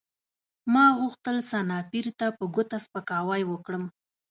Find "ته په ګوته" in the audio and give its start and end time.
2.19-2.77